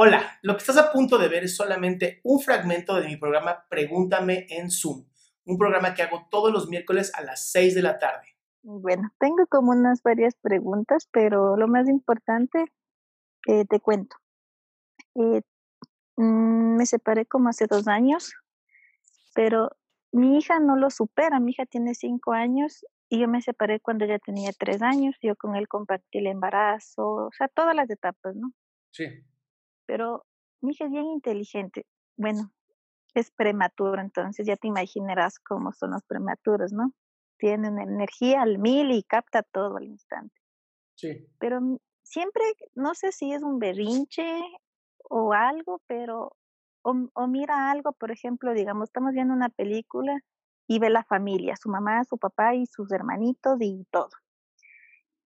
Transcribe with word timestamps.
Hola, 0.00 0.38
lo 0.42 0.52
que 0.52 0.58
estás 0.58 0.76
a 0.76 0.92
punto 0.92 1.18
de 1.18 1.26
ver 1.26 1.42
es 1.42 1.56
solamente 1.56 2.20
un 2.22 2.38
fragmento 2.38 2.94
de 2.94 3.08
mi 3.08 3.16
programa 3.16 3.66
Pregúntame 3.68 4.46
en 4.48 4.70
Zoom, 4.70 5.04
un 5.44 5.58
programa 5.58 5.92
que 5.94 6.02
hago 6.02 6.28
todos 6.30 6.52
los 6.52 6.68
miércoles 6.68 7.10
a 7.16 7.22
las 7.24 7.50
6 7.50 7.74
de 7.74 7.82
la 7.82 7.98
tarde. 7.98 8.36
Bueno, 8.62 9.10
tengo 9.18 9.44
como 9.48 9.72
unas 9.72 10.00
varias 10.04 10.36
preguntas, 10.36 11.08
pero 11.10 11.56
lo 11.56 11.66
más 11.66 11.88
importante 11.88 12.66
eh, 13.48 13.64
te 13.64 13.80
cuento. 13.80 14.14
Eh, 15.16 15.42
mm, 16.14 16.76
me 16.76 16.86
separé 16.86 17.26
como 17.26 17.48
hace 17.48 17.66
dos 17.66 17.88
años, 17.88 18.36
pero 19.34 19.70
mi 20.12 20.38
hija 20.38 20.60
no 20.60 20.76
lo 20.76 20.90
supera. 20.90 21.40
Mi 21.40 21.50
hija 21.50 21.66
tiene 21.66 21.96
cinco 21.96 22.34
años 22.34 22.86
y 23.08 23.18
yo 23.18 23.26
me 23.26 23.42
separé 23.42 23.80
cuando 23.80 24.04
ella 24.04 24.20
tenía 24.20 24.52
tres 24.56 24.80
años. 24.80 25.16
Yo 25.20 25.34
con 25.34 25.56
él 25.56 25.66
compartí 25.66 26.18
el 26.18 26.28
embarazo, 26.28 27.02
o 27.04 27.30
sea, 27.36 27.48
todas 27.48 27.74
las 27.74 27.90
etapas, 27.90 28.36
¿no? 28.36 28.52
Sí. 28.92 29.24
Pero 29.88 30.26
mi 30.60 30.72
hija 30.72 30.84
es 30.84 30.90
bien 30.90 31.06
inteligente. 31.06 31.86
Bueno, 32.18 32.52
es 33.14 33.30
prematuro, 33.30 34.00
entonces 34.02 34.46
ya 34.46 34.56
te 34.56 34.68
imaginarás 34.68 35.38
cómo 35.38 35.72
son 35.72 35.92
los 35.92 36.04
prematuros, 36.04 36.72
¿no? 36.72 36.92
Tienen 37.38 37.78
energía 37.78 38.42
al 38.42 38.58
mil 38.58 38.90
y 38.92 39.02
capta 39.02 39.42
todo 39.42 39.78
al 39.78 39.84
instante. 39.84 40.38
Sí. 40.94 41.26
Pero 41.38 41.60
siempre, 42.02 42.42
no 42.74 42.94
sé 42.94 43.12
si 43.12 43.32
es 43.32 43.42
un 43.42 43.58
berrinche 43.58 44.42
o 45.04 45.32
algo, 45.32 45.80
pero, 45.86 46.36
o 46.82 47.26
mira 47.26 47.70
algo, 47.70 47.92
por 47.92 48.10
ejemplo, 48.10 48.52
digamos, 48.52 48.90
estamos 48.90 49.12
viendo 49.14 49.32
una 49.32 49.48
película 49.48 50.20
y 50.66 50.80
ve 50.80 50.90
la 50.90 51.02
familia, 51.02 51.56
su 51.56 51.70
mamá, 51.70 52.04
su 52.04 52.18
papá 52.18 52.54
y 52.54 52.66
sus 52.66 52.92
hermanitos 52.92 53.56
y 53.60 53.86
todo. 53.90 54.10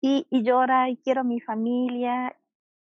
Y, 0.02 0.28
y 0.30 0.44
llora 0.44 0.90
y 0.90 0.98
quiero 0.98 1.22
a 1.22 1.24
mi 1.24 1.40
familia 1.40 2.36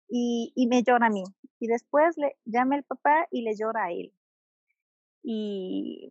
y, 0.08 0.52
y 0.56 0.66
me 0.66 0.82
llora 0.82 1.06
a 1.06 1.10
mí. 1.10 1.22
Y 1.60 1.68
después 1.68 2.16
le 2.16 2.36
llama 2.44 2.76
el 2.76 2.82
papá 2.82 3.28
y 3.30 3.42
le 3.42 3.54
llora 3.54 3.84
a 3.84 3.92
él. 3.92 4.12
Y, 5.22 6.10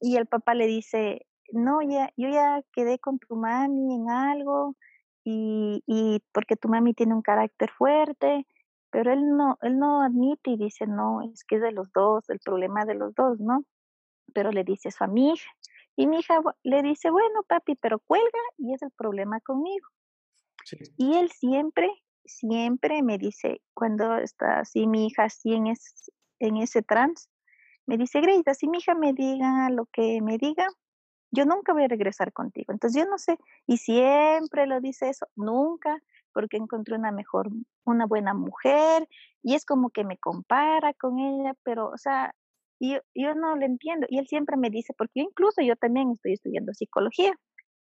y 0.00 0.16
el 0.16 0.26
papá 0.26 0.54
le 0.54 0.66
dice, 0.66 1.26
no, 1.52 1.82
ya, 1.82 2.12
yo 2.16 2.28
ya 2.28 2.62
quedé 2.72 2.98
con 2.98 3.18
tu 3.18 3.36
mami 3.36 3.94
en 3.94 4.08
algo 4.08 4.76
y, 5.24 5.82
y 5.86 6.22
porque 6.32 6.56
tu 6.56 6.68
mami 6.68 6.94
tiene 6.94 7.14
un 7.14 7.22
carácter 7.22 7.70
fuerte, 7.70 8.46
pero 8.90 9.12
él 9.12 9.36
no, 9.36 9.58
él 9.62 9.78
no 9.78 10.02
admite 10.02 10.50
y 10.50 10.56
dice, 10.56 10.86
no, 10.86 11.22
es 11.22 11.44
que 11.44 11.56
es 11.56 11.62
de 11.62 11.72
los 11.72 11.90
dos, 11.92 12.30
el 12.30 12.38
problema 12.38 12.84
de 12.84 12.94
los 12.94 13.14
dos, 13.14 13.40
¿no? 13.40 13.64
Pero 14.32 14.52
le 14.52 14.62
dice 14.62 14.90
eso 14.90 15.04
a 15.04 15.08
mi 15.08 15.32
hija. 15.32 15.50
Y 15.96 16.06
mi 16.06 16.18
hija 16.18 16.40
le 16.62 16.82
dice, 16.82 17.10
bueno, 17.10 17.42
papi, 17.48 17.76
pero 17.76 17.98
cuelga 17.98 18.40
y 18.58 18.72
es 18.72 18.82
el 18.82 18.90
problema 18.92 19.40
conmigo. 19.40 19.88
Sí. 20.64 20.76
Y 20.96 21.16
él 21.16 21.30
siempre, 21.30 21.90
siempre 22.24 23.02
me 23.02 23.18
dice, 23.18 23.60
cuando 23.74 24.16
está 24.18 24.60
así 24.60 24.86
mi 24.86 25.06
hija 25.06 25.24
así 25.24 25.52
en, 25.54 25.66
es, 25.68 26.10
en 26.40 26.56
ese 26.56 26.82
trance, 26.82 27.28
me 27.86 27.96
dice, 27.98 28.20
Grace, 28.20 28.50
así 28.50 28.68
mi 28.68 28.78
hija 28.78 28.94
me 28.94 29.12
diga 29.12 29.68
lo 29.70 29.86
que 29.86 30.20
me 30.22 30.38
diga, 30.38 30.66
yo 31.30 31.44
nunca 31.46 31.72
voy 31.72 31.84
a 31.84 31.88
regresar 31.88 32.32
contigo. 32.32 32.72
Entonces 32.72 33.02
yo 33.02 33.08
no 33.10 33.18
sé, 33.18 33.38
y 33.66 33.78
siempre 33.78 34.66
lo 34.66 34.80
dice 34.80 35.08
eso, 35.08 35.26
nunca, 35.36 35.98
porque 36.32 36.56
encontré 36.56 36.96
una 36.96 37.12
mejor, 37.12 37.48
una 37.84 38.06
buena 38.06 38.34
mujer, 38.34 39.08
y 39.42 39.54
es 39.54 39.64
como 39.64 39.90
que 39.90 40.04
me 40.04 40.18
compara 40.18 40.94
con 40.94 41.18
ella, 41.18 41.54
pero, 41.62 41.88
o 41.90 41.98
sea, 41.98 42.34
yo, 42.80 42.98
yo 43.14 43.34
no 43.34 43.56
lo 43.56 43.64
entiendo. 43.64 44.06
Y 44.10 44.18
él 44.18 44.26
siempre 44.28 44.56
me 44.56 44.70
dice, 44.70 44.94
porque 44.96 45.20
yo 45.20 45.24
incluso 45.24 45.62
yo 45.62 45.76
también 45.76 46.10
estoy 46.12 46.34
estudiando 46.34 46.72
psicología, 46.74 47.34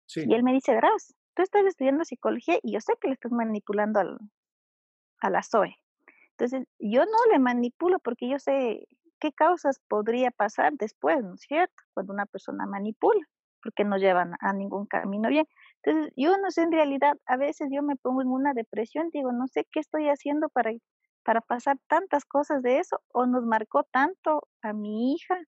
Sí. 0.07 0.23
y 0.27 0.33
él 0.33 0.43
me 0.43 0.53
dice, 0.53 0.73
verás, 0.73 1.13
tú 1.39 1.43
estás 1.43 1.65
estudiando 1.65 2.03
psicología 2.03 2.59
y 2.61 2.73
yo 2.73 2.81
sé 2.81 2.95
que 2.99 3.07
le 3.07 3.13
estás 3.13 3.31
manipulando 3.31 4.01
al, 4.01 4.19
a 5.21 5.29
la 5.29 5.41
Zoe. 5.41 5.73
Entonces, 6.31 6.67
yo 6.79 7.05
no 7.05 7.31
le 7.31 7.39
manipulo 7.39 7.99
porque 7.99 8.27
yo 8.27 8.39
sé 8.39 8.85
qué 9.21 9.31
causas 9.31 9.79
podría 9.87 10.31
pasar 10.31 10.73
después, 10.73 11.23
¿no 11.23 11.35
es 11.35 11.41
cierto? 11.41 11.81
Cuando 11.93 12.11
una 12.11 12.25
persona 12.25 12.65
manipula, 12.65 13.25
porque 13.63 13.85
no 13.85 13.95
llevan 13.95 14.33
a 14.41 14.51
ningún 14.51 14.85
camino 14.85 15.29
bien. 15.29 15.47
Entonces, 15.81 16.11
yo 16.17 16.37
no 16.39 16.51
sé, 16.51 16.63
en 16.63 16.73
realidad, 16.73 17.17
a 17.25 17.37
veces 17.37 17.69
yo 17.71 17.83
me 17.83 17.95
pongo 17.95 18.21
en 18.21 18.27
una 18.27 18.53
depresión, 18.53 19.09
digo, 19.13 19.31
no 19.31 19.47
sé 19.47 19.65
qué 19.71 19.79
estoy 19.79 20.09
haciendo 20.09 20.49
para, 20.49 20.73
para 21.23 21.39
pasar 21.39 21.77
tantas 21.87 22.25
cosas 22.25 22.61
de 22.63 22.79
eso, 22.79 22.99
o 23.13 23.27
nos 23.27 23.45
marcó 23.45 23.85
tanto 23.85 24.45
a 24.61 24.73
mi 24.73 25.13
hija, 25.13 25.39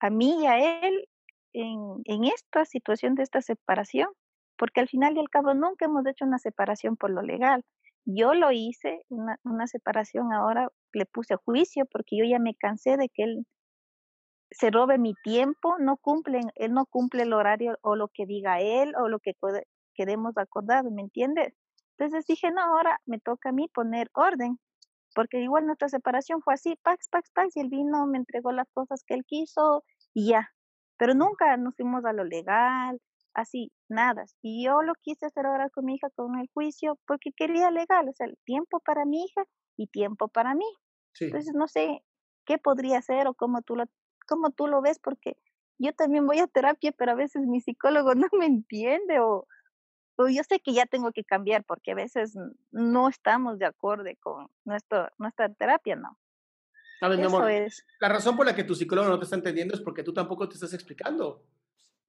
a 0.00 0.10
mí 0.10 0.42
y 0.42 0.46
a 0.46 0.80
él 0.84 1.08
en, 1.52 2.02
en 2.06 2.24
esta 2.24 2.64
situación 2.64 3.14
de 3.14 3.22
esta 3.22 3.40
separación, 3.40 4.08
porque 4.58 4.80
al 4.80 4.88
final 4.88 5.16
y 5.16 5.20
al 5.20 5.30
cabo 5.30 5.54
nunca 5.54 5.86
hemos 5.86 6.04
hecho 6.06 6.24
una 6.24 6.38
separación 6.38 6.96
por 6.96 7.10
lo 7.10 7.22
legal. 7.22 7.64
Yo 8.04 8.34
lo 8.34 8.50
hice, 8.52 9.02
una, 9.08 9.66
separación 9.66 10.32
ahora 10.32 10.68
le 10.92 11.06
puse 11.06 11.36
juicio 11.36 11.86
porque 11.86 12.16
yo 12.16 12.24
ya 12.24 12.38
me 12.38 12.54
cansé 12.54 12.96
de 12.96 13.08
que 13.08 13.22
él 13.22 13.46
se 14.50 14.70
robe 14.70 14.98
mi 14.98 15.14
tiempo, 15.22 15.76
no 15.78 15.98
cumple, 15.98 16.40
él 16.54 16.72
no 16.72 16.86
cumple 16.86 17.22
el 17.22 17.34
horario 17.34 17.78
o 17.82 17.96
lo 17.96 18.08
que 18.08 18.24
diga 18.26 18.60
él 18.60 18.94
o 18.96 19.08
lo 19.08 19.20
que 19.20 19.32
quedemos 19.94 20.38
acordado, 20.38 20.90
¿me 20.90 21.02
entiendes? 21.02 21.54
Entonces 21.98 22.24
dije, 22.26 22.50
no, 22.50 22.62
ahora 22.62 22.98
me 23.04 23.18
toca 23.20 23.50
a 23.50 23.52
mí 23.52 23.68
poner 23.68 24.08
orden, 24.14 24.58
porque 25.14 25.40
igual 25.40 25.66
nuestra 25.66 25.88
separación 25.88 26.40
fue 26.42 26.54
así, 26.54 26.76
pax, 26.82 27.08
pax, 27.10 27.30
pax, 27.32 27.56
y 27.56 27.60
él 27.60 27.68
vino, 27.68 28.06
me 28.06 28.18
entregó 28.18 28.52
las 28.52 28.68
cosas 28.72 29.04
que 29.04 29.14
él 29.14 29.24
quiso 29.26 29.84
y 30.14 30.28
ya, 30.30 30.48
pero 30.96 31.14
nunca 31.14 31.56
nos 31.58 31.74
fuimos 31.76 32.04
a 32.06 32.12
lo 32.14 32.24
legal, 32.24 33.00
así, 33.38 33.72
nada. 33.88 34.24
Y 34.42 34.64
yo 34.64 34.82
lo 34.82 34.94
quise 34.94 35.26
hacer 35.26 35.46
ahora 35.46 35.70
con 35.70 35.84
mi 35.84 35.94
hija 35.94 36.08
con 36.10 36.38
el 36.38 36.48
juicio 36.52 36.98
porque 37.06 37.32
quería 37.32 37.70
legal, 37.70 38.08
o 38.08 38.12
sea, 38.12 38.26
el 38.26 38.36
tiempo 38.44 38.80
para 38.80 39.04
mi 39.04 39.24
hija 39.24 39.44
y 39.76 39.86
tiempo 39.86 40.28
para 40.28 40.54
mí. 40.54 40.66
Sí. 41.14 41.26
Entonces 41.26 41.54
no 41.54 41.68
sé 41.68 42.02
qué 42.44 42.58
podría 42.58 42.98
hacer 42.98 43.26
o 43.26 43.34
cómo 43.34 43.62
tú 43.62 43.76
lo, 43.76 43.84
cómo 44.26 44.50
tú 44.50 44.66
lo 44.66 44.82
ves, 44.82 44.98
porque 44.98 45.36
yo 45.78 45.92
también 45.92 46.26
voy 46.26 46.40
a 46.40 46.46
terapia, 46.46 46.92
pero 46.92 47.12
a 47.12 47.16
veces 47.16 47.42
mi 47.46 47.60
psicólogo 47.60 48.14
no 48.16 48.28
me 48.32 48.46
entiende 48.46 49.20
o, 49.20 49.46
o 50.16 50.28
yo 50.28 50.42
sé 50.42 50.60
que 50.60 50.72
ya 50.72 50.86
tengo 50.86 51.12
que 51.12 51.24
cambiar 51.24 51.64
porque 51.64 51.92
a 51.92 51.96
veces 51.96 52.34
no 52.72 53.08
estamos 53.08 53.58
de 53.58 53.66
acuerdo 53.66 54.10
con 54.20 54.48
nuestro, 54.64 55.08
nuestra 55.18 55.52
terapia, 55.54 55.96
¿no? 55.96 56.18
Mi 57.00 57.22
amor, 57.22 57.48
es. 57.48 57.86
la 58.00 58.08
razón 58.08 58.36
por 58.36 58.44
la 58.44 58.56
que 58.56 58.64
tu 58.64 58.74
psicólogo 58.74 59.08
no 59.08 59.18
te 59.20 59.24
está 59.24 59.36
entendiendo 59.36 59.72
es 59.74 59.80
porque 59.80 60.02
tú 60.02 60.12
tampoco 60.12 60.48
te 60.48 60.54
estás 60.54 60.74
explicando. 60.74 61.44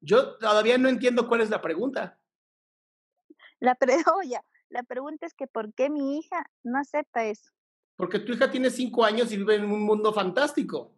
Yo 0.02 0.38
todavía 0.38 0.78
no 0.78 0.90
entiendo 0.90 1.28
cuál 1.28 1.42
es 1.42 1.50
la 1.50 1.62
pregunta. 1.62 2.20
La, 3.60 3.76
pre 3.76 3.96
oh, 4.08 4.22
la 4.70 4.84
pregunta 4.84 5.26
es 5.26 5.34
que 5.34 5.48
¿por 5.48 5.74
qué 5.74 5.90
mi 5.90 6.18
hija 6.18 6.46
no 6.64 6.80
acepta 6.80 7.26
eso? 7.26 7.52
Porque 7.96 8.20
tu 8.20 8.34
hija 8.34 8.50
tiene 8.50 8.70
cinco 8.70 9.04
años 9.04 9.32
y 9.32 9.38
vive 9.38 9.56
en 9.56 9.66
un 9.66 9.82
mundo 9.82 10.14
fantástico. 10.14 10.96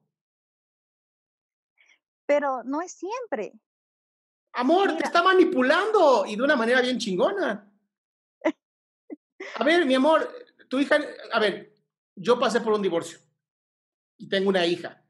Pero 2.26 2.64
no 2.64 2.82
es 2.82 2.92
siempre. 2.92 3.54
Amor, 4.54 4.98
te 4.98 5.04
está 5.06 5.24
manipulando 5.24 6.26
y 6.26 6.36
de 6.36 6.44
una 6.44 6.56
manera 6.56 6.82
bien 6.82 7.00
chingona. 7.00 7.68
A 9.56 9.64
ver, 9.64 9.86
mi 9.86 9.96
amor, 9.96 10.30
tu 10.68 10.80
hija, 10.80 11.00
a 11.32 11.40
ver, 11.40 11.76
yo 12.16 12.40
pasé 12.40 12.62
por 12.62 12.74
un 12.74 12.82
divorcio 12.82 13.20
y 14.18 14.30
tengo 14.30 14.50
una 14.50 14.66
hija. 14.66 15.01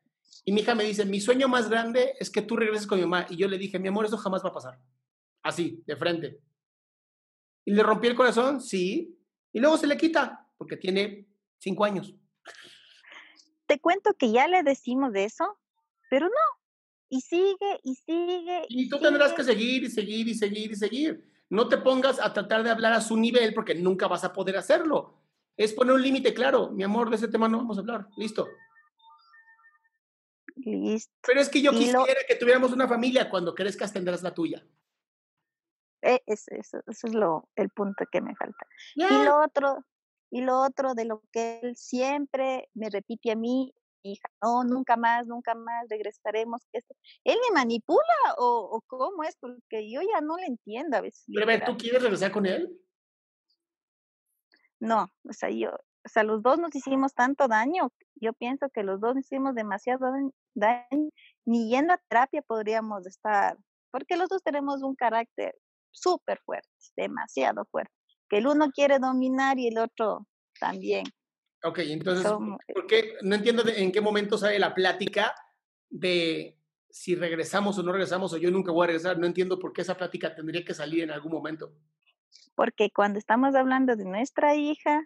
Y 0.43 0.51
mi 0.51 0.61
hija 0.61 0.75
me 0.75 0.83
dice, 0.83 1.05
mi 1.05 1.21
sueño 1.21 1.47
más 1.47 1.69
grande 1.69 2.13
es 2.19 2.29
que 2.29 2.41
tú 2.41 2.55
regreses 2.55 2.87
con 2.87 2.97
mi 2.97 3.05
mamá. 3.05 3.27
Y 3.29 3.37
yo 3.37 3.47
le 3.47 3.57
dije, 3.57 3.79
mi 3.79 3.87
amor, 3.87 4.05
eso 4.05 4.17
jamás 4.17 4.43
va 4.43 4.49
a 4.49 4.53
pasar. 4.53 4.79
Así, 5.43 5.83
de 5.85 5.95
frente. 5.95 6.39
¿Y 7.65 7.73
le 7.73 7.83
rompí 7.83 8.07
el 8.07 8.15
corazón? 8.15 8.61
Sí. 8.61 9.17
Y 9.53 9.59
luego 9.59 9.77
se 9.77 9.87
le 9.87 9.97
quita, 9.97 10.47
porque 10.57 10.77
tiene 10.77 11.27
cinco 11.59 11.85
años. 11.85 12.15
Te 13.67 13.79
cuento 13.79 14.13
que 14.15 14.31
ya 14.31 14.47
le 14.47 14.63
decimos 14.63 15.13
de 15.13 15.25
eso, 15.25 15.59
pero 16.09 16.27
no. 16.27 16.61
Y 17.09 17.21
sigue, 17.21 17.79
y 17.83 17.95
sigue. 17.95 18.65
Y 18.69 18.89
tú 18.89 18.99
tendrás 18.99 19.33
que 19.33 19.43
seguir 19.43 19.83
y 19.83 19.89
seguir 19.89 20.27
y 20.27 20.33
seguir 20.33 20.71
y 20.71 20.75
seguir. 20.75 21.31
No 21.49 21.67
te 21.67 21.77
pongas 21.77 22.19
a 22.19 22.31
tratar 22.33 22.63
de 22.63 22.69
hablar 22.69 22.93
a 22.93 23.01
su 23.01 23.17
nivel 23.17 23.53
porque 23.53 23.75
nunca 23.75 24.07
vas 24.07 24.23
a 24.23 24.31
poder 24.31 24.57
hacerlo. 24.57 25.21
Es 25.57 25.73
poner 25.73 25.93
un 25.93 26.01
límite 26.01 26.33
claro. 26.33 26.71
Mi 26.71 26.83
amor, 26.83 27.09
de 27.09 27.17
ese 27.17 27.27
tema 27.27 27.49
no 27.49 27.57
vamos 27.57 27.77
a 27.77 27.81
hablar. 27.81 28.07
Listo. 28.15 28.47
Listo. 30.55 31.13
Pero 31.25 31.41
es 31.41 31.49
que 31.49 31.61
yo 31.61 31.71
quisiera 31.71 32.21
que 32.27 32.35
tuviéramos 32.35 32.71
una 32.71 32.87
familia 32.87 33.29
cuando 33.29 33.55
crezcas 33.55 33.93
tendrás 33.93 34.21
la 34.23 34.33
tuya. 34.33 34.65
Eh, 36.01 36.21
eso, 36.25 36.51
es 36.87 37.13
lo, 37.13 37.49
el 37.55 37.69
punto 37.69 38.05
que 38.11 38.21
me 38.21 38.35
falta. 38.35 38.65
Y 38.95 39.03
lo 39.03 39.43
otro, 39.43 39.85
y 40.31 40.41
lo 40.41 40.61
otro 40.61 40.95
de 40.95 41.05
lo 41.05 41.23
que 41.31 41.59
él 41.61 41.75
siempre 41.75 42.69
me 42.73 42.89
repite 42.89 43.31
a 43.31 43.35
mí, 43.35 43.73
hija, 44.03 44.27
no, 44.41 44.63
nunca 44.63 44.97
más, 44.97 45.27
nunca 45.27 45.53
más 45.53 45.87
regresaremos. 45.89 46.61
¿Él 46.73 47.37
me 47.47 47.53
manipula 47.53 48.01
o, 48.37 48.81
cómo 48.87 49.23
es? 49.23 49.35
Porque 49.37 49.91
yo 49.91 50.01
ya 50.01 50.21
no 50.21 50.37
le 50.37 50.47
entiendo 50.47 50.97
a 50.97 51.01
veces. 51.01 51.23
Pero 51.27 51.65
¿tú 51.65 51.77
quieres 51.77 52.01
regresar 52.01 52.31
con 52.31 52.45
él? 52.45 52.75
No, 54.79 55.07
o 55.29 55.33
sea, 55.33 55.49
yo, 55.51 55.69
o 55.69 56.09
sea, 56.09 56.23
los 56.23 56.41
dos 56.41 56.57
nos 56.57 56.75
hicimos 56.75 57.13
tanto 57.13 57.47
daño. 57.47 57.93
Yo 58.21 58.33
pienso 58.33 58.69
que 58.69 58.83
los 58.83 59.01
dos 59.01 59.17
hicimos 59.17 59.55
demasiado 59.55 60.05
daño. 60.53 61.09
Ni 61.43 61.69
yendo 61.69 61.93
a 61.93 61.97
terapia 61.97 62.43
podríamos 62.43 63.07
estar, 63.07 63.57
porque 63.89 64.15
los 64.15 64.29
dos 64.29 64.43
tenemos 64.43 64.83
un 64.83 64.95
carácter 64.95 65.55
súper 65.89 66.39
fuerte, 66.45 66.69
demasiado 66.95 67.65
fuerte, 67.65 67.91
que 68.29 68.37
el 68.37 68.47
uno 68.47 68.71
quiere 68.71 68.99
dominar 68.99 69.57
y 69.57 69.67
el 69.67 69.79
otro 69.79 70.27
también. 70.59 71.05
Ok, 71.63 71.79
entonces, 71.79 72.31
¿por 72.73 72.87
qué? 72.87 73.15
No 73.23 73.35
entiendo 73.35 73.63
en 73.67 73.91
qué 73.91 74.01
momento 74.01 74.37
sale 74.37 74.59
la 74.59 74.73
plática 74.73 75.33
de 75.89 76.57
si 76.89 77.15
regresamos 77.15 77.77
o 77.77 77.83
no 77.83 77.91
regresamos 77.91 78.33
o 78.33 78.37
yo 78.37 78.51
nunca 78.51 78.71
voy 78.71 78.83
a 78.83 78.87
regresar. 78.87 79.17
No 79.17 79.25
entiendo 79.25 79.59
por 79.59 79.73
qué 79.73 79.81
esa 79.81 79.97
plática 79.97 80.35
tendría 80.35 80.63
que 80.63 80.73
salir 80.73 81.03
en 81.03 81.11
algún 81.11 81.31
momento. 81.31 81.73
Porque 82.55 82.91
cuando 82.91 83.19
estamos 83.19 83.55
hablando 83.55 83.95
de 83.95 84.05
nuestra 84.05 84.55
hija, 84.55 85.03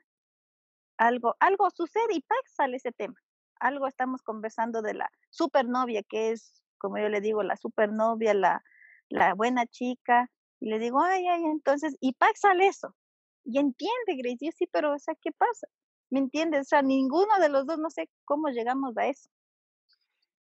algo, 0.97 1.36
algo 1.39 1.69
sucede 1.71 2.13
y 2.13 2.21
¡pac! 2.21 2.47
sale 2.47 2.77
ese 2.77 2.92
tema. 2.92 3.15
Algo 3.59 3.88
estamos 3.88 4.21
conversando 4.21 4.81
de 4.81 4.94
la 4.94 5.09
supernovia, 5.30 6.03
que 6.03 6.31
es, 6.31 6.62
como 6.77 6.97
yo 6.97 7.09
le 7.09 7.21
digo, 7.21 7.44
la 7.44 7.56
supernovia, 7.56 8.33
la, 8.33 8.63
la 9.09 9.33
buena 9.33 9.65
chica. 9.65 10.30
Y 10.59 10.69
le 10.69 10.80
digo, 10.80 11.01
ay, 11.01 11.27
ay, 11.27 11.44
entonces, 11.45 11.95
y 12.00 12.13
¡pac! 12.13 12.36
sale 12.36 12.68
eso. 12.68 12.95
Y 13.44 13.59
entiende, 13.59 14.15
Grace, 14.18 14.38
y 14.39 14.51
sí, 14.51 14.68
pero, 14.71 14.94
o 14.94 15.00
sea, 15.00 15.15
¿qué 15.21 15.31
pasa? 15.31 15.68
¿Me 16.09 16.19
entiendes? 16.19 16.62
O 16.62 16.65
sea, 16.65 16.81
ninguno 16.81 17.38
de 17.39 17.50
los 17.50 17.65
dos, 17.65 17.77
no 17.77 17.89
sé 17.89 18.09
cómo 18.25 18.50
llegamos 18.50 18.97
a 18.97 19.07
eso. 19.07 19.30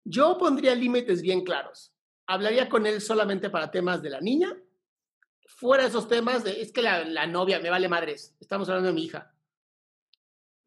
Yo 0.04 0.38
pondría 0.38 0.76
límites 0.76 1.22
bien 1.22 1.44
claros. 1.44 1.92
Hablaría 2.28 2.70
con 2.70 2.86
él 2.86 3.02
solamente 3.02 3.50
para 3.50 3.72
temas 3.72 4.02
de 4.02 4.12
la 4.12 4.22
niña. 4.22 4.56
Fuera 5.48 5.84
de 5.84 5.90
esos 5.90 6.08
temas, 6.08 6.44
de, 6.44 6.62
es 6.62 6.72
que 6.72 6.82
la, 6.82 7.04
la 7.04 7.28
novia 7.28 7.60
me 7.60 7.70
vale 7.70 7.90
madres. 7.90 8.36
Estamos 8.40 8.70
hablando 8.70 8.88
de 8.88 8.94
mi 8.94 9.06
hija. 9.06 9.35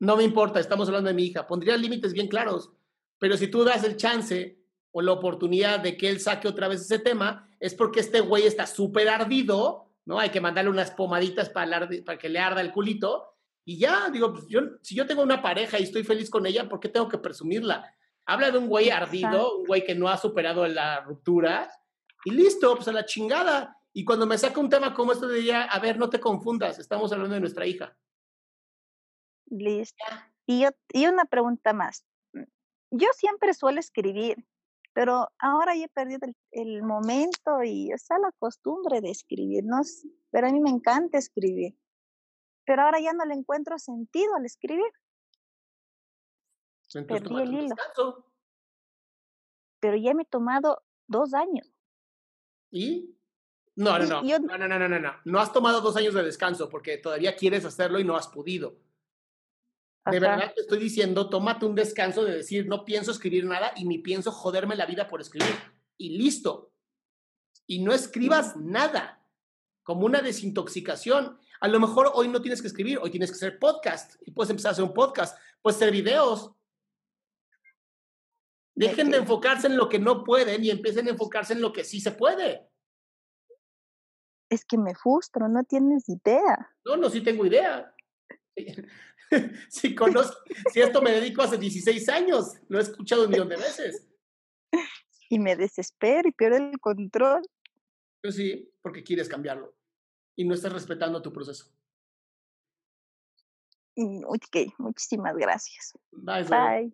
No 0.00 0.16
me 0.16 0.24
importa, 0.24 0.60
estamos 0.60 0.88
hablando 0.88 1.08
de 1.08 1.14
mi 1.14 1.24
hija. 1.24 1.46
Pondría 1.46 1.76
límites 1.76 2.12
bien 2.12 2.28
claros. 2.28 2.70
Pero 3.18 3.36
si 3.36 3.48
tú 3.48 3.64
das 3.64 3.84
el 3.84 3.96
chance 3.96 4.58
o 4.92 5.02
la 5.02 5.12
oportunidad 5.12 5.80
de 5.80 5.96
que 5.96 6.08
él 6.08 6.20
saque 6.20 6.48
otra 6.48 6.68
vez 6.68 6.82
ese 6.82 6.98
tema, 6.98 7.48
es 7.60 7.74
porque 7.74 8.00
este 8.00 8.20
güey 8.20 8.46
está 8.46 8.66
súper 8.66 9.08
ardido, 9.08 9.90
¿no? 10.04 10.18
Hay 10.18 10.30
que 10.30 10.40
mandarle 10.40 10.70
unas 10.70 10.92
pomaditas 10.92 11.50
para, 11.50 11.88
para 12.04 12.18
que 12.18 12.28
le 12.28 12.38
arda 12.38 12.60
el 12.60 12.72
culito 12.72 13.38
y 13.68 13.76
ya, 13.76 14.08
digo, 14.08 14.32
pues 14.32 14.46
yo, 14.48 14.62
si 14.80 14.94
yo 14.94 15.06
tengo 15.06 15.22
una 15.22 15.42
pareja 15.42 15.78
y 15.78 15.82
estoy 15.82 16.02
feliz 16.02 16.30
con 16.30 16.46
ella, 16.46 16.66
¿por 16.66 16.80
qué 16.80 16.88
tengo 16.88 17.06
que 17.06 17.18
presumirla? 17.18 17.92
Habla 18.24 18.50
de 18.50 18.56
un 18.56 18.66
güey 18.66 18.88
ardido, 18.88 19.58
un 19.58 19.66
güey 19.66 19.84
que 19.84 19.94
no 19.94 20.08
ha 20.08 20.16
superado 20.16 20.66
la 20.66 21.02
ruptura, 21.02 21.70
y 22.24 22.30
listo, 22.30 22.74
pues 22.76 22.88
a 22.88 22.92
la 22.92 23.04
chingada. 23.04 23.76
Y 23.92 24.06
cuando 24.06 24.26
me 24.26 24.38
saca 24.38 24.58
un 24.58 24.70
tema 24.70 24.94
como 24.94 25.12
este, 25.12 25.28
diría, 25.28 25.64
a 25.64 25.78
ver, 25.80 25.98
no 25.98 26.08
te 26.08 26.18
confundas, 26.18 26.78
estamos 26.78 27.12
hablando 27.12 27.34
de 27.34 27.40
nuestra 27.40 27.66
hija. 27.66 27.94
Listo. 29.50 30.04
Y, 30.46 30.62
yo, 30.62 30.70
y 30.92 31.06
una 31.06 31.24
pregunta 31.24 31.72
más. 31.72 32.04
Yo 32.90 33.08
siempre 33.14 33.52
suelo 33.52 33.80
escribir, 33.80 34.46
pero 34.94 35.28
ahora 35.38 35.76
ya 35.76 35.84
he 35.84 35.88
perdido 35.88 36.26
el, 36.26 36.36
el 36.52 36.82
momento 36.82 37.62
y 37.62 37.92
esa 37.92 38.18
la 38.18 38.32
costumbre 38.38 39.00
de 39.00 39.10
escribir, 39.10 39.64
¿no? 39.64 39.82
Pero 40.30 40.48
a 40.48 40.50
mí 40.50 40.60
me 40.60 40.70
encanta 40.70 41.18
escribir 41.18 41.76
pero 42.68 42.82
ahora 42.82 43.00
ya 43.00 43.14
no 43.14 43.24
le 43.24 43.32
encuentro 43.32 43.78
sentido 43.78 44.34
al 44.34 44.44
escribir. 44.44 44.92
Perdí 46.92 47.40
el 47.40 47.54
hilo. 47.54 47.74
Pero 49.80 49.96
ya 49.96 50.12
me 50.12 50.24
he 50.24 50.26
tomado 50.26 50.82
dos 51.06 51.32
años. 51.32 51.72
¿Y? 52.70 53.16
No, 53.74 53.98
no, 53.98 54.04
no. 54.04 54.22
no, 54.22 54.58
no, 54.58 54.68
no, 54.68 54.78
no, 54.78 54.98
no, 55.00 55.20
no. 55.24 55.40
has 55.40 55.50
tomado 55.50 55.80
dos 55.80 55.96
años 55.96 56.12
de 56.12 56.22
descanso 56.22 56.68
porque 56.68 56.98
todavía 56.98 57.34
quieres 57.36 57.64
hacerlo 57.64 58.00
y 58.00 58.04
no 58.04 58.16
has 58.16 58.28
podido. 58.28 58.76
De 60.10 60.20
verdad 60.20 60.52
te 60.54 60.62
estoy 60.62 60.78
diciendo, 60.78 61.28
tómate 61.28 61.66
un 61.66 61.74
descanso 61.74 62.24
de 62.24 62.36
decir, 62.36 62.66
no 62.66 62.84
pienso 62.84 63.10
escribir 63.10 63.44
nada 63.44 63.72
y 63.76 63.84
ni 63.84 63.98
pienso 63.98 64.32
joderme 64.32 64.76
la 64.76 64.86
vida 64.86 65.08
por 65.08 65.20
escribir. 65.20 65.54
Y 65.96 66.16
listo. 66.16 66.72
Y 67.66 67.80
no 67.80 67.92
escribas 67.92 68.56
nada, 68.56 69.22
como 69.82 70.06
una 70.06 70.20
desintoxicación. 70.20 71.38
A 71.60 71.68
lo 71.68 71.80
mejor 71.80 72.10
hoy 72.14 72.28
no 72.28 72.40
tienes 72.40 72.62
que 72.62 72.68
escribir, 72.68 72.98
hoy 72.98 73.10
tienes 73.10 73.30
que 73.30 73.36
hacer 73.36 73.58
podcast 73.58 74.14
y 74.24 74.30
puedes 74.30 74.50
empezar 74.50 74.70
a 74.70 74.72
hacer 74.72 74.84
un 74.84 74.94
podcast, 74.94 75.38
puedes 75.60 75.76
hacer 75.76 75.90
videos. 75.90 76.52
Dejen 78.74 79.10
de 79.10 79.18
enfocarse 79.18 79.66
en 79.66 79.76
lo 79.76 79.88
que 79.88 79.98
no 79.98 80.22
pueden 80.22 80.64
y 80.64 80.70
empiecen 80.70 81.08
a 81.08 81.10
enfocarse 81.10 81.52
en 81.52 81.60
lo 81.60 81.72
que 81.72 81.84
sí 81.84 82.00
se 82.00 82.12
puede. 82.12 82.68
Es 84.48 84.64
que 84.64 84.78
me 84.78 84.94
frustro, 84.94 85.48
no 85.48 85.64
tienes 85.64 86.08
idea. 86.08 86.70
No, 86.84 86.96
no, 86.96 87.10
sí 87.10 87.20
tengo 87.20 87.44
idea. 87.44 87.92
si 89.68 89.94
conozco, 89.94 90.38
si 90.72 90.80
esto 90.80 91.02
me 91.02 91.12
dedico 91.12 91.42
hace 91.42 91.58
16 91.58 92.08
años, 92.08 92.54
lo 92.68 92.78
he 92.78 92.82
escuchado 92.82 93.24
un 93.24 93.30
millón 93.30 93.48
de 93.48 93.56
veces. 93.56 94.06
Y 95.28 95.38
me 95.38 95.56
desespero 95.56 96.28
y 96.28 96.32
pierdo 96.32 96.56
el 96.56 96.78
control. 96.80 97.42
Pues 98.22 98.36
sí, 98.36 98.72
porque 98.82 99.02
quieres 99.02 99.28
cambiarlo 99.28 99.74
y 100.36 100.44
no 100.44 100.54
estás 100.54 100.72
respetando 100.72 101.20
tu 101.20 101.32
proceso. 101.32 101.70
Ok, 104.26 104.74
muchísimas 104.78 105.36
gracias. 105.36 105.92
Bye. 106.12 106.44
Bye. 106.44 106.92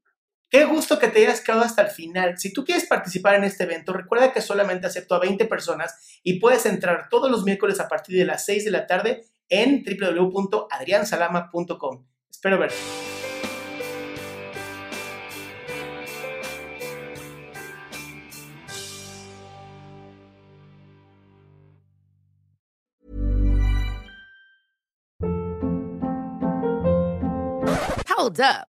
Qué 0.49 0.64
gusto 0.64 0.99
que 0.99 1.09
te 1.09 1.19
hayas 1.19 1.41
quedado 1.41 1.62
hasta 1.62 1.83
el 1.83 1.91
final. 1.91 2.38
Si 2.38 2.53
tú 2.53 2.64
quieres 2.64 2.87
participar 2.87 3.35
en 3.35 3.45
este 3.45 3.64
evento, 3.64 3.93
recuerda 3.93 4.33
que 4.33 4.41
solamente 4.41 4.87
acepto 4.87 5.14
a 5.14 5.19
20 5.19 5.45
personas 5.47 6.21
y 6.23 6.38
puedes 6.38 6.64
entrar 6.64 7.09
todos 7.11 7.31
los 7.31 7.45
miércoles 7.45 7.81
a 7.81 7.88
partir 7.88 8.17
de 8.17 8.25
las 8.25 8.47
6 8.47 8.64
de 8.64 8.71
la 8.71 8.87
tarde 8.87 9.26
en 9.49 9.85
www.adriansalama.com. 9.85 12.07
Espera 12.45 12.59
a. 12.59 12.69
Hold 28.09 28.41
up. 28.41 28.74